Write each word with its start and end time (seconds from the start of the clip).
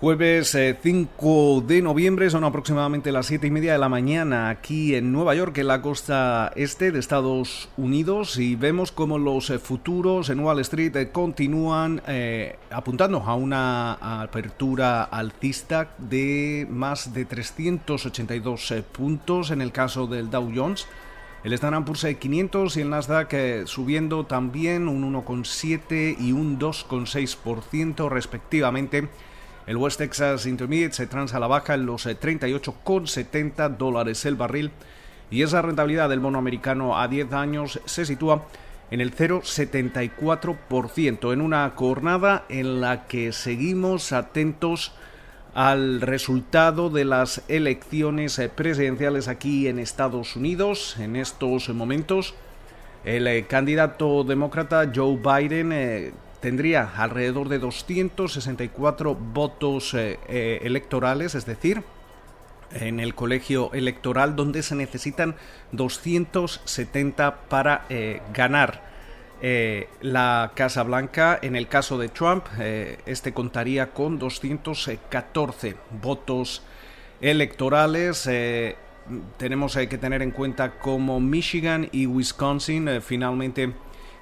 Jueves 0.00 0.56
5 0.80 1.58
eh, 1.58 1.66
de 1.66 1.82
noviembre, 1.82 2.30
son 2.30 2.44
aproximadamente 2.44 3.10
las 3.10 3.26
7 3.26 3.48
y 3.48 3.50
media 3.50 3.72
de 3.72 3.78
la 3.78 3.88
mañana 3.88 4.48
aquí 4.48 4.94
en 4.94 5.10
Nueva 5.10 5.34
York, 5.34 5.58
en 5.58 5.66
la 5.66 5.82
costa 5.82 6.52
este 6.54 6.92
de 6.92 7.00
Estados 7.00 7.68
Unidos, 7.76 8.38
y 8.38 8.54
vemos 8.54 8.92
como 8.92 9.18
los 9.18 9.50
eh, 9.50 9.58
futuros 9.58 10.30
en 10.30 10.38
Wall 10.38 10.60
Street 10.60 10.94
eh, 10.94 11.10
continúan 11.10 12.00
apuntando 12.70 13.24
a 13.24 13.34
una 13.34 14.22
apertura 14.22 15.02
alcista 15.02 15.90
de 15.98 16.64
más 16.70 17.12
de 17.12 17.24
382 17.24 18.74
puntos 18.92 19.50
en 19.50 19.60
el 19.60 19.72
caso 19.72 20.06
del 20.06 20.30
Dow 20.30 20.52
Jones. 20.54 20.86
El 21.42 21.52
Standard 21.54 21.84
Poor's 21.84 22.06
500 22.16 22.76
y 22.76 22.80
el 22.82 22.90
Nasdaq 22.90 23.34
subiendo 23.64 24.26
también 24.26 24.86
un 24.86 25.12
1,7 25.12 26.16
y 26.20 26.30
un 26.30 26.56
2,6% 26.56 28.08
respectivamente 28.08 29.08
el 29.68 29.76
West 29.76 29.98
Texas 29.98 30.46
Intermediate 30.46 30.94
se 30.94 31.06
transa 31.06 31.36
a 31.36 31.40
la 31.40 31.46
baja 31.46 31.74
en 31.74 31.84
los 31.84 32.06
38,70 32.06 33.70
eh, 33.70 33.74
dólares 33.78 34.24
el 34.24 34.34
barril 34.34 34.70
y 35.30 35.42
esa 35.42 35.60
rentabilidad 35.60 36.08
del 36.08 36.20
bono 36.20 36.38
americano 36.38 36.98
a 36.98 37.06
10 37.06 37.34
años 37.34 37.78
se 37.84 38.06
sitúa 38.06 38.46
en 38.90 39.02
el 39.02 39.14
0,74%, 39.14 41.34
en 41.34 41.42
una 41.42 41.70
jornada 41.76 42.46
en 42.48 42.80
la 42.80 43.06
que 43.06 43.32
seguimos 43.32 44.12
atentos 44.12 44.94
al 45.52 46.00
resultado 46.00 46.88
de 46.88 47.04
las 47.04 47.42
elecciones 47.48 48.38
eh, 48.38 48.48
presidenciales 48.48 49.28
aquí 49.28 49.68
en 49.68 49.78
Estados 49.78 50.34
Unidos 50.34 50.96
en 50.98 51.14
estos 51.14 51.68
momentos. 51.68 52.34
El 53.04 53.26
eh, 53.26 53.44
candidato 53.46 54.24
demócrata 54.24 54.90
Joe 54.94 55.18
Biden 55.18 56.14
tendría 56.40 56.90
alrededor 56.96 57.48
de 57.48 57.58
264 57.58 59.14
votos 59.14 59.94
eh, 59.94 60.18
eh, 60.28 60.60
electorales, 60.62 61.34
es 61.34 61.46
decir, 61.46 61.82
en 62.72 63.00
el 63.00 63.14
colegio 63.14 63.72
electoral 63.72 64.36
donde 64.36 64.62
se 64.62 64.74
necesitan 64.74 65.36
270 65.72 67.40
para 67.48 67.86
eh, 67.88 68.20
ganar 68.32 68.86
la 70.00 70.50
Casa 70.56 70.82
Blanca. 70.82 71.38
En 71.40 71.54
el 71.54 71.68
caso 71.68 71.96
de 71.96 72.08
Trump, 72.08 72.44
este 73.06 73.32
contaría 73.32 73.92
con 73.92 74.18
214 74.18 75.76
votos 76.02 76.64
electorales. 77.20 78.28
tenemos 79.36 79.76
que 79.76 79.96
tener 79.96 80.22
en 80.22 80.32
cuenta 80.32 80.80
como 80.80 81.20
Michigan 81.20 81.88
y 81.92 82.06
Wisconsin 82.06 83.00
finalmente 83.00 83.74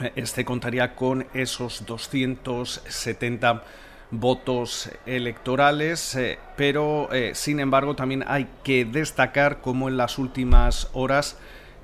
eh, 0.00 0.12
este 0.16 0.44
contaría 0.44 0.94
con 0.94 1.26
esos 1.34 1.86
270 1.86 3.64
votos 4.10 4.90
electorales, 5.04 6.14
eh, 6.14 6.38
pero 6.56 7.08
sin 7.32 7.58
embargo 7.58 7.96
también 7.96 8.24
hay 8.26 8.46
que 8.62 8.84
destacar 8.84 9.60
cómo 9.60 9.88
en 9.88 9.96
las 9.96 10.18
últimas 10.18 10.90
horas 10.92 11.38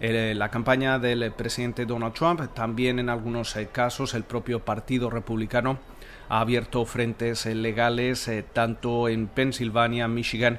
eh, 0.05 0.35
la 0.35 0.49
campaña 0.49 0.99
del 0.99 1.31
presidente 1.31 1.87
Donald 1.87 2.13
Trump. 2.13 2.41
También 2.55 2.99
en 2.99 3.09
algunos 3.09 3.55
eh, 3.55 3.69
casos 3.71 4.15
el 4.15 4.25
propio 4.25 4.59
Partido 4.59 5.09
Republicano 5.11 5.79
ha 6.29 6.41
abierto 6.41 6.85
frentes 6.85 7.47
eh, 7.47 7.55
legales 7.55 8.29
tanto 8.53 9.09
en 9.09 9.29
Pensilvania, 9.29 10.09
Michigan 10.09 10.59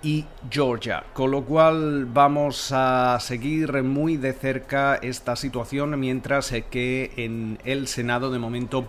y 0.00 0.26
Georgia. 0.48 1.02
Con 1.12 1.32
lo 1.32 1.44
cual 1.44 2.06
vamos 2.06 2.70
a 2.70 3.18
seguir 3.18 3.82
muy 3.82 4.16
de 4.16 4.32
cerca 4.32 4.94
esta 4.94 5.34
situación 5.34 5.98
mientras 5.98 6.54
que 6.70 7.10
en 7.16 7.58
el 7.64 7.88
Senado 7.88 8.30
de 8.30 8.38
momento 8.38 8.86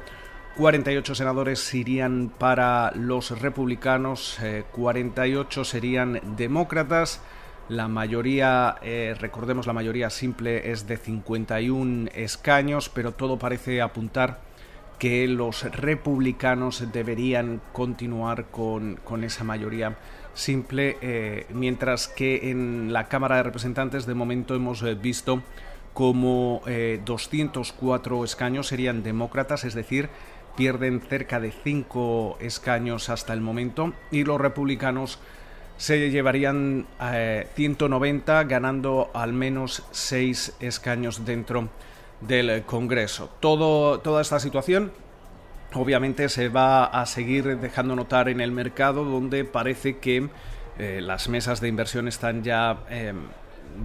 48 0.58 1.16
senadores 1.16 1.74
irían 1.74 2.32
para 2.38 2.92
los 2.94 3.42
republicanos, 3.42 4.38
48 4.72 5.64
serían 5.64 6.22
demócratas. 6.38 7.24
La 7.70 7.88
mayoría, 7.88 8.78
eh, 8.82 9.16
recordemos, 9.20 9.68
la 9.68 9.74
mayoría 9.74 10.10
simple 10.10 10.72
es 10.72 10.88
de 10.88 10.98
51 10.98 12.10
escaños, 12.16 12.90
pero 12.90 13.12
todo 13.12 13.38
parece 13.38 13.80
apuntar 13.80 14.42
que 14.98 15.28
los 15.28 15.64
republicanos 15.76 16.92
deberían 16.92 17.62
continuar 17.72 18.48
con, 18.48 18.98
esa 19.24 19.44
mayoría 19.44 19.98
simple, 20.34 20.98
eh, 21.02 21.46
mientras 21.52 22.08
que 22.08 22.50
en 22.50 22.92
la 22.92 23.08
Cámara 23.08 23.36
de 23.38 23.44
Representantes 23.44 24.08
de 24.08 24.16
momento 24.16 24.56
hemos 24.56 24.82
eh, 24.82 24.96
visto 24.96 25.44
como 25.94 26.62
204 27.06 28.24
escaños 28.24 28.68
serían 28.68 29.04
demócratas, 29.04 29.64
es 29.64 29.76
decir, 29.76 30.10
pierden 30.56 31.02
cerca 31.02 31.40
de 31.40 31.52
5 31.52 32.38
escaños 32.40 33.10
hasta 33.10 33.34
el 33.34 33.42
momento, 33.42 33.94
y 34.10 34.24
los 34.24 34.40
republicanos 34.42 35.20
se 35.80 36.12
llevarían 36.12 36.86
190 37.56 38.42
eh, 38.42 38.46
ganando 38.46 39.10
al 39.14 39.32
menos 39.32 39.84
6 39.92 40.58
escaños 40.60 41.26
dentro 41.26 41.70
del 42.20 42.64
Congreso. 42.64 43.30
Todo, 43.40 44.02
toda 44.02 44.22
esta 44.22 44.42
situación 44.42 44.92
obviamente 45.74 46.28
se 46.28 46.50
va 46.50 46.84
a 46.84 47.06
seguir 47.06 47.58
dejando 47.60 47.96
notar 47.96 48.28
en 48.28 48.42
el 48.42 48.52
mercado 48.52 49.06
donde 49.06 49.46
parece 49.46 50.00
que 50.00 50.30
eh, 50.78 51.00
las 51.02 51.30
mesas 51.30 51.62
de 51.62 51.70
inversión 51.70 52.10
están 52.10 52.44
ya 52.44 52.80
eh, 52.90 53.14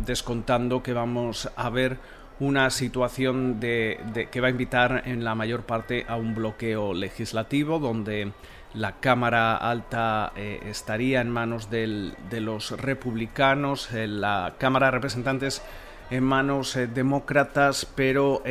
descontando 0.04 0.83
que 0.83 0.94
vamos 0.94 1.49
a 1.54 1.71
ver 1.71 1.99
una 2.41 2.71
situación 2.71 3.60
de, 3.60 4.28
que 4.33 4.41
va 4.41 4.49
a 4.49 4.50
invitar 4.50 5.03
en 5.06 5.22
la 5.22 5.37
mayor 5.37 5.62
parte 5.62 6.04
a 6.09 6.16
un 6.16 6.34
bloqueo 6.34 6.93
legislativo 6.93 7.78
donde 7.78 8.33
la 8.75 8.93
Cámara 9.01 9.57
Alta 9.57 10.33
eh, 10.37 10.61
estaría 10.67 11.21
en 11.21 11.31
manos 11.31 11.71
de 11.71 12.41
los 12.41 12.73
republicanos, 12.73 13.93
eh, 13.93 14.09
la 14.09 14.55
Cámara 14.59 14.87
de 14.87 14.93
Representantes 14.93 15.62
en 16.11 16.25
manos 16.25 16.77
eh, 16.77 16.87
demócratas, 16.87 17.87
pero 17.95 18.43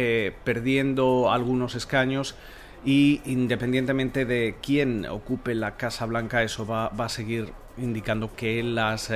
perdiendo 0.44 1.31
algunos 1.31 1.75
escaños 1.75 2.35
y 2.85 3.22
independientemente 3.25 4.25
de 4.25 4.56
quién 4.62 5.06
ocupe 5.06 5.56
la 5.56 5.77
Casa 5.77 6.06
Blanca, 6.06 6.42
eso 6.42 6.65
va, 6.65 6.89
va 6.89 7.06
a 7.06 7.09
seguir 7.09 7.53
indicando 7.77 8.36
que 8.36 8.63
las 8.63 9.12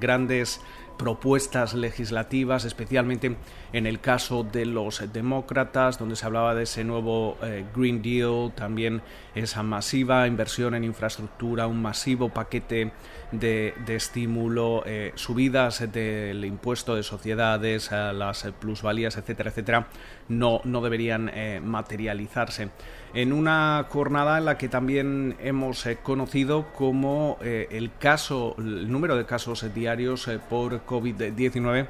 grandes 0.00 0.60
propuestas 0.96 1.74
legislativas, 1.74 2.64
especialmente 2.64 3.36
en 3.72 3.86
el 3.86 4.00
caso 4.00 4.44
de 4.44 4.66
los 4.66 5.02
demócratas, 5.12 5.98
donde 5.98 6.16
se 6.16 6.26
hablaba 6.26 6.54
de 6.54 6.64
ese 6.64 6.84
nuevo 6.84 7.38
eh, 7.42 7.64
Green 7.74 8.02
Deal, 8.02 8.52
también 8.54 9.02
esa 9.34 9.62
masiva 9.62 10.26
inversión 10.26 10.74
en 10.74 10.84
infraestructura, 10.84 11.66
un 11.66 11.80
masivo 11.80 12.28
paquete 12.28 12.92
de, 13.30 13.74
estímulo, 13.88 14.82
eh, 14.84 15.12
subidas 15.14 15.90
del 15.90 16.44
impuesto 16.44 16.94
de 16.94 17.02
sociedades, 17.02 17.90
las 17.90 18.44
plusvalías, 18.60 19.16
etcétera, 19.16 19.50
etcétera, 19.50 19.88
no, 20.28 20.60
no 20.64 20.82
deberían 20.82 21.30
eh, 21.32 21.60
materializarse. 21.64 22.68
En 23.14 23.32
una 23.32 23.86
jornada 23.88 24.38
en 24.38 24.46
la 24.46 24.58
que 24.58 24.68
también 24.68 25.36
hemos 25.40 25.86
conocido 26.02 26.72
como 26.72 27.36
el 27.42 27.90
caso, 27.98 28.54
el 28.56 28.90
número 28.90 29.16
de 29.16 29.26
casos 29.26 29.66
diarios 29.74 30.30
por 30.48 30.81
COVID-19 30.86 31.86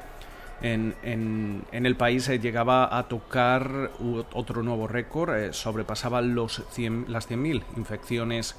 en, 0.63 0.95
en, 1.03 1.87
el 1.87 1.97
país 1.97 2.29
eh, 2.29 2.39
llegaba 2.39 2.97
a 2.97 3.09
tocar 3.09 3.91
otro 4.33 4.63
nuevo 4.63 4.87
récord, 4.87 5.35
eh, 5.37 5.53
sobrepasaba 5.53 6.23
los 6.23 6.63
100, 6.71 7.07
las 7.09 7.29
100.000 7.29 7.63
infecciones 7.77 8.55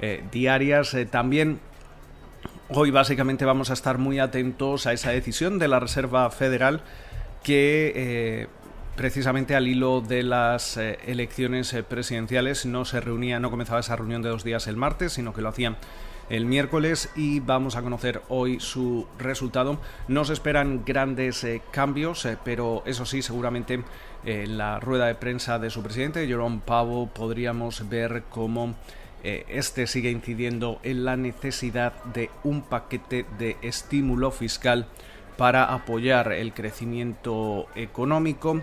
eh, 0.00 0.24
diarias. 0.32 0.96
también 1.10 1.60
hoy 2.68 2.90
básicamente 2.90 3.44
vamos 3.44 3.70
a 3.70 3.74
estar 3.74 3.98
muy 3.98 4.18
atentos 4.18 4.86
a 4.86 4.92
esa 4.92 5.10
decisión 5.10 5.60
de 5.60 5.68
la 5.68 5.78
Reserva 5.78 6.28
Federal 6.30 6.82
que 7.44 8.48
precisamente 8.96 9.54
al 9.54 9.68
hilo 9.68 10.00
de 10.00 10.22
las 10.22 10.76
elecciones 10.78 11.76
presidenciales 11.88 12.64
no 12.64 12.84
se 12.84 13.00
reunía, 13.00 13.38
no 13.38 13.50
comenzaba 13.50 13.80
esa 13.80 13.96
reunión 13.96 14.22
de 14.22 14.30
dos 14.30 14.44
días 14.44 14.66
el 14.66 14.76
martes, 14.76 15.12
sino 15.12 15.34
que 15.34 15.42
lo 15.42 15.50
hacían 15.50 15.76
el 16.30 16.46
miércoles 16.46 17.10
y 17.16 17.40
vamos 17.40 17.76
a 17.76 17.82
conocer 17.82 18.22
hoy 18.28 18.60
su 18.60 19.06
resultado. 19.18 19.78
No 20.08 20.24
se 20.24 20.32
esperan 20.32 20.84
grandes 20.84 21.44
eh, 21.44 21.62
cambios, 21.70 22.24
eh, 22.24 22.38
pero 22.44 22.82
eso 22.86 23.04
sí, 23.06 23.22
seguramente 23.22 23.82
en 24.24 24.58
la 24.58 24.80
rueda 24.80 25.06
de 25.06 25.14
prensa 25.14 25.58
de 25.58 25.70
su 25.70 25.82
presidente, 25.82 26.26
Jerome 26.26 26.60
Powell, 26.64 27.10
podríamos 27.10 27.88
ver 27.88 28.24
cómo 28.30 28.74
este 29.22 29.86
sigue 29.86 30.10
incidiendo 30.10 30.80
en 30.82 31.06
la 31.06 31.16
necesidad 31.16 31.94
de 32.12 32.28
un 32.42 32.60
paquete 32.60 33.24
de 33.38 33.56
estímulo 33.62 34.30
fiscal 34.30 34.86
para 35.36 35.72
apoyar 35.72 36.32
el 36.32 36.52
crecimiento 36.52 37.66
económico. 37.74 38.62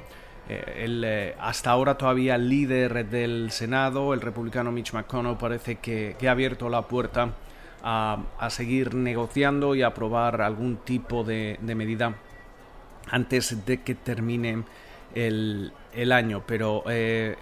Eh, 0.50 0.84
el 0.84 1.04
eh, 1.06 1.36
hasta 1.40 1.72
ahora 1.72 1.98
todavía 1.98 2.38
líder 2.38 3.06
del 3.08 3.52
Senado, 3.52 4.14
el 4.14 4.22
republicano 4.22 4.72
Mitch 4.72 4.94
McConnell, 4.94 5.38
parece 5.38 5.76
que, 5.76 6.16
ha 6.28 6.32
abierto 6.32 6.70
la 6.70 6.84
puerta 6.84 7.34
a, 7.84 8.48
seguir 8.50 8.96
negociando 8.96 9.76
y 9.76 9.82
aprobar 9.82 10.42
algún 10.42 10.78
tipo 10.78 11.24
de, 11.24 11.58
medida 11.62 12.16
antes 13.10 13.66
de 13.66 13.82
que 13.82 13.96
termine 13.96 14.64
el, 15.14 15.72
año. 16.12 16.44
Pero 16.46 16.84
eh, 16.88 17.36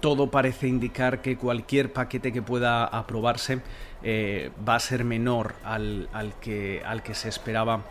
todo 0.00 0.30
parece 0.30 0.68
indicar 0.68 1.22
que 1.22 1.36
cualquier 1.36 1.92
paquete 1.92 2.32
que 2.32 2.42
pueda 2.42 2.84
aprobarse 2.84 3.60
va 4.04 4.74
a 4.74 4.80
ser 4.80 5.04
menor 5.04 5.54
al, 5.64 6.08
al, 6.12 6.34
que, 6.40 6.82
al 6.84 7.02
que 7.02 7.14
se 7.14 7.28
esperaba 7.28 7.84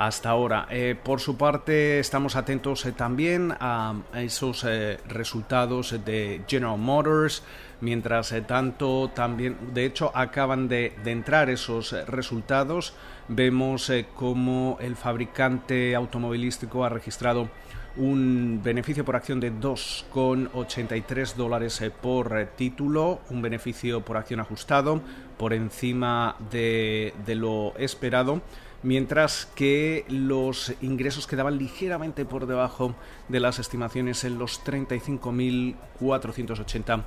hasta 0.00 0.30
ahora. 0.30 0.66
Eh, 0.70 0.96
por 1.00 1.20
su 1.20 1.36
parte, 1.36 1.98
estamos 1.98 2.34
atentos 2.34 2.86
eh, 2.86 2.92
también 2.92 3.54
a, 3.60 3.94
esos 4.14 4.64
eh, 4.66 4.98
resultados 5.06 5.94
de 6.06 6.40
General 6.48 6.78
Motors. 6.78 7.42
Mientras 7.82 8.34
tanto, 8.46 9.10
también, 9.14 9.58
de 9.74 9.84
hecho, 9.84 10.10
acaban 10.14 10.68
de, 10.68 10.94
entrar 11.04 11.50
esos 11.50 11.92
resultados. 12.06 12.94
Vemos 13.28 13.92
cómo 14.14 14.78
el 14.80 14.96
fabricante 14.96 15.94
automovilístico 15.94 16.84
ha 16.84 16.88
registrado 16.88 17.50
un 17.96 18.60
beneficio 18.62 19.04
por 19.04 19.16
acción 19.16 19.40
de 19.40 19.52
2,83 19.52 21.34
dólares 21.34 21.82
por 22.00 22.50
título, 22.56 23.20
un 23.30 23.42
beneficio 23.42 24.02
por 24.02 24.16
acción 24.16 24.40
ajustado 24.40 25.02
por 25.36 25.52
encima 25.54 26.36
de 26.50 27.12
lo 27.28 27.74
esperado 27.78 28.42
mientras 28.82 29.46
que 29.54 30.04
los 30.08 30.74
ingresos 30.80 31.26
quedaban 31.26 31.58
ligeramente 31.58 32.24
por 32.24 32.46
debajo 32.46 32.94
de 33.28 33.40
las 33.40 33.58
estimaciones 33.58 34.24
en 34.24 34.38
los 34.38 34.64
35.480 34.64 37.02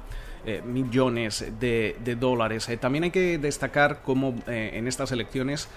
eh, 0.45 0.61
millones 0.63 1.45
de, 1.59 1.95
dólares. 2.19 2.69
Eh, 2.69 2.77
también 2.77 3.05
hay 3.05 3.11
que 3.11 3.37
destacar 3.37 4.01
cómo 4.03 4.35
eh, 4.47 4.71
en 4.73 4.87
estas 4.87 5.11
elecciones 5.11 5.69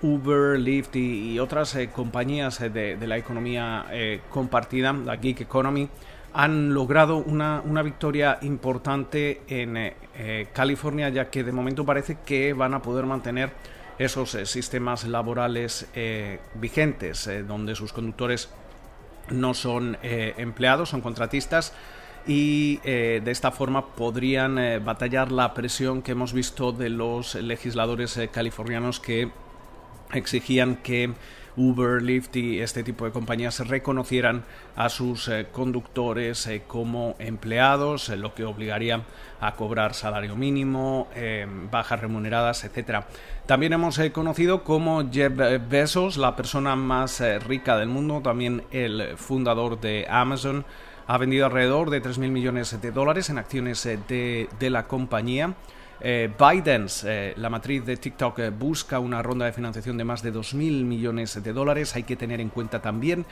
Uber, 0.00 0.58
Lyft 0.58 0.96
y, 0.96 1.38
otras 1.38 1.76
compañías 1.94 2.58
de, 2.58 2.96
la 3.06 3.18
economía 3.18 3.84
compartida, 4.30 4.94
la 4.94 5.16
Geek 5.16 5.42
Economy, 5.42 5.90
han 6.32 6.72
logrado 6.72 7.18
una, 7.18 7.60
una 7.60 7.82
victoria 7.82 8.38
importante 8.40 9.42
en 9.48 9.92
California, 10.54 11.10
ya 11.10 11.28
que 11.28 11.44
de 11.44 11.52
momento 11.52 11.84
parece 11.84 12.16
que 12.24 12.54
van 12.54 12.72
a 12.72 12.80
poder 12.80 13.04
mantener 13.04 13.50
esos 14.02 14.34
eh, 14.34 14.46
sistemas 14.46 15.04
laborales 15.04 15.86
eh, 15.94 16.40
vigentes, 16.54 17.26
eh, 17.26 17.42
donde 17.42 17.74
sus 17.74 17.92
conductores 17.92 18.48
no 19.30 19.54
son 19.54 19.96
empleados, 20.02 20.88
son 20.88 21.00
contratistas 21.00 21.72
y 22.26 22.78
de 22.78 23.30
esta 23.30 23.52
forma 23.52 23.94
podrían 23.94 24.84
batallar 24.84 25.30
la 25.30 25.54
presión 25.54 26.02
que 26.02 26.10
hemos 26.12 26.32
visto 26.32 26.72
de 26.72 26.88
los 26.88 27.36
legisladores 27.36 28.18
californianos 28.32 28.98
que 28.98 29.30
exigían 30.12 30.74
que 30.74 31.14
Uber, 31.56 32.02
Lyft 32.02 32.36
y 32.36 32.60
este 32.60 32.82
tipo 32.82 33.04
de 33.04 33.10
compañías 33.10 33.66
reconocieran 33.66 34.44
a 34.76 34.88
sus 34.88 35.28
eh, 35.28 35.46
conductores 35.52 36.46
eh, 36.46 36.62
como 36.66 37.14
empleados, 37.18 38.08
eh, 38.08 38.16
lo 38.16 38.34
que 38.34 38.44
obligaría 38.44 39.02
a 39.40 39.54
cobrar 39.56 39.94
salario 39.94 40.36
mínimo, 40.36 41.08
bajas 41.68 42.00
remuneradas, 42.00 42.62
etc. 42.62 43.04
También 43.44 43.72
hemos 43.72 43.98
conocido 44.12 44.62
como 44.62 45.10
Jeff 45.10 45.32
Bezos, 45.68 46.16
la 46.16 46.36
persona 46.36 46.76
más 46.76 47.20
rica 47.44 47.76
del 47.76 47.88
mundo, 47.88 48.20
también 48.22 48.62
el 48.70 49.16
fundador 49.16 49.80
de 49.80 50.06
Amazon, 50.08 50.64
ha 51.08 51.18
vendido 51.18 51.46
alrededor 51.46 51.90
de 51.90 52.00
3.000 52.00 52.30
millones 52.30 52.80
de 52.80 52.92
dólares 52.92 53.30
en 53.30 53.38
acciones 53.38 53.82
de, 53.82 54.48
de 54.60 54.70
la 54.70 54.86
compañía. 54.86 55.54
Eh, 56.04 56.28
eh, 57.04 57.32
la 57.36 57.48
matriz 57.48 57.84
de 57.86 57.96
TikTok, 57.96 58.38
eh, 58.40 58.50
busca 58.50 58.98
una 58.98 59.22
ronda 59.22 59.46
de 59.46 59.52
financiación 59.52 59.96
de 59.96 60.02
más 60.02 60.20
de 60.20 60.32
2.000 60.32 60.84
millones 60.84 61.40
de 61.40 61.52
dólares. 61.52 61.94
Hay 61.94 62.02
que 62.02 62.16
tener 62.16 62.40
en 62.40 62.48
cuenta 62.48 62.82
también 62.82 63.24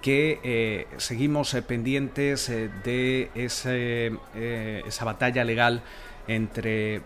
que 0.00 0.86
seguimos 0.98 1.54
pendientes 1.66 2.48
de 2.48 3.30
esa 3.34 5.04
batalla 5.06 5.44
legal 5.44 5.82
entre 6.28 7.00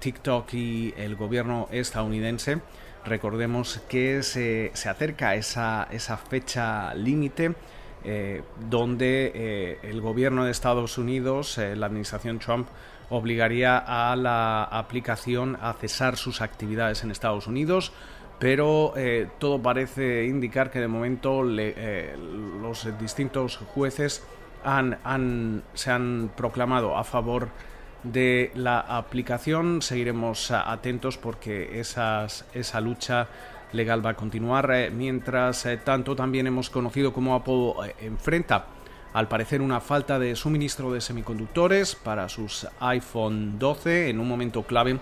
TikTok 0.00 0.52
y 0.52 0.94
el 0.96 1.14
gobierno 1.14 1.68
estadounidense. 1.70 2.58
Recordemos 3.04 3.80
que 3.88 4.24
se, 4.24 4.72
acerca 4.88 5.36
esa, 5.36 5.86
esa 5.92 6.16
fecha 6.16 6.92
límite. 6.94 7.54
donde 8.68 9.78
el 9.84 10.00
gobierno 10.00 10.44
de 10.44 10.50
Estados 10.50 10.98
Unidos, 10.98 11.56
la 11.58 11.86
administración 11.86 12.40
Trump, 12.40 12.66
obligaría 13.10 13.78
a 13.78 14.14
la 14.16 14.64
aplicación 14.64 15.58
a 15.60 15.72
cesar 15.74 16.16
sus 16.16 16.40
actividades 16.40 17.04
en 17.04 17.10
Estados 17.10 17.46
Unidos 17.46 17.92
pero 18.38 18.92
eh, 18.96 19.28
todo 19.38 19.62
parece 19.62 20.26
indicar 20.26 20.70
que 20.70 20.80
de 20.80 20.88
momento 20.88 21.42
eh, 21.58 22.16
los 22.60 22.86
distintos 22.98 23.56
jueces 23.56 24.22
se 24.64 25.90
han 25.90 26.30
proclamado 26.36 26.96
a 26.96 27.04
favor 27.04 27.48
de 28.02 28.50
la 28.54 28.80
aplicación. 28.80 29.82
Seguiremos 29.82 30.50
atentos 30.50 31.16
porque 31.16 31.80
esa 31.80 32.80
lucha 32.80 33.28
legal 33.72 34.04
va 34.04 34.10
a 34.10 34.14
continuar. 34.14 34.70
Eh, 34.72 34.90
mientras 34.90 35.66
tanto, 35.84 36.16
también 36.16 36.46
hemos 36.46 36.70
conocido 36.70 37.12
cómo 37.12 37.34
Apple 37.34 37.94
enfrenta 38.00 38.66
al 39.14 39.28
parecer 39.28 39.62
una 39.62 39.80
falta 39.80 40.18
de 40.18 40.36
suministro 40.36 40.92
de 40.92 41.00
semiconductores 41.00 41.94
para 41.94 42.28
sus 42.28 42.66
iPhone 42.80 43.58
12 43.60 44.10
en 44.10 44.18
un 44.18 44.28
momento 44.28 44.64
clave 44.64 44.98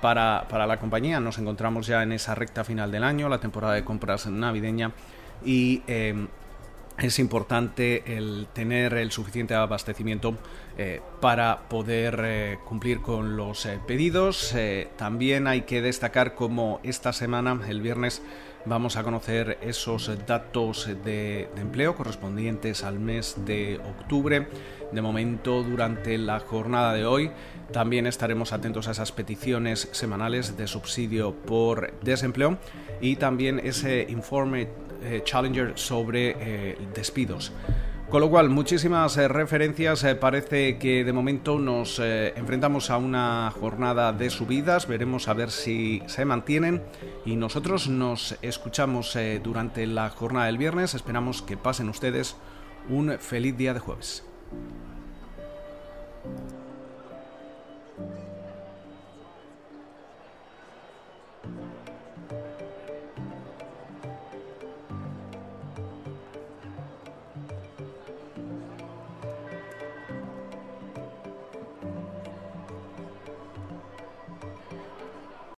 para, 0.00 0.66
la 0.66 0.78
compañía. 0.78 1.20
Nos 1.20 1.38
encontramos 1.38 1.86
ya 1.86 2.02
en 2.02 2.10
esa 2.10 2.34
recta 2.34 2.64
final 2.64 2.90
del 2.90 3.04
año, 3.04 3.28
la 3.28 3.38
temporada 3.38 3.74
de 3.74 3.84
compras 3.84 4.26
navideña 4.26 4.90
y 5.44 5.82
eh, 5.86 6.26
es 6.98 7.20
importante 7.20 8.16
el 8.16 8.48
tener 8.52 8.94
el 8.94 9.12
suficiente 9.12 9.54
abastecimiento 9.54 10.36
eh, 10.76 11.00
para 11.20 11.60
poder 11.68 12.20
eh, 12.24 12.58
cumplir 12.64 13.00
con 13.00 13.36
los 13.36 13.68
pedidos. 13.86 14.54
también 14.96 15.46
hay 15.46 15.62
que 15.62 15.82
destacar 15.82 16.34
como 16.34 16.80
esta 16.82 17.12
semana, 17.12 17.60
el 17.68 17.80
viernes, 17.80 18.22
vamos 18.64 18.96
a 18.96 19.02
conocer 19.02 19.58
esos 19.62 20.10
datos 20.26 20.88
de, 21.04 21.48
empleo 21.56 21.94
correspondientes 21.94 22.84
al 22.84 22.98
mes 22.98 23.36
de 23.44 23.78
octubre. 23.78 24.46
De 24.92 25.02
momento, 25.02 25.62
durante 25.62 26.18
la 26.18 26.40
jornada 26.40 26.92
de 26.92 27.06
hoy, 27.06 27.30
también 27.72 28.06
estaremos 28.06 28.52
atentos 28.52 28.88
a 28.88 28.92
esas 28.92 29.12
peticiones 29.12 29.88
semanales 29.92 30.56
de 30.56 30.66
subsidio 30.66 31.34
por 31.34 31.92
desempleo 32.02 32.58
y 33.00 33.16
también 33.16 33.60
ese 33.64 34.06
informe 34.08 34.68
eh, 35.02 35.22
Challenger 35.24 35.72
sobre 35.76 36.36
eh, 36.38 36.78
despidos. 36.94 37.52
Con 38.12 38.20
lo 38.20 38.28
cual, 38.28 38.50
muchísimas 38.50 39.16
eh, 39.16 39.26
referencias. 39.26 40.04
Eh, 40.04 40.14
parece 40.14 40.76
que 40.76 41.02
de 41.02 41.14
momento 41.14 41.58
nos 41.58 41.98
eh, 41.98 42.34
enfrentamos 42.36 42.90
a 42.90 42.98
una 42.98 43.50
jornada 43.58 44.12
de 44.12 44.28
subidas. 44.28 44.86
Veremos 44.86 45.28
a 45.28 45.32
ver 45.32 45.50
si 45.50 46.02
se 46.08 46.26
mantienen. 46.26 46.82
Y 47.24 47.36
nosotros 47.36 47.88
nos 47.88 48.36
escuchamos 48.42 49.16
durante 49.42 49.86
la 49.86 50.10
jornada 50.10 50.44
del 50.44 50.58
viernes. 50.58 50.92
Esperamos 50.92 51.40
que 51.40 51.56
pasen 51.56 51.88
ustedes 51.88 52.36
un 52.90 53.16
feliz 53.18 53.56
día 53.56 53.72
de 53.72 53.80
jueves. 53.80 54.22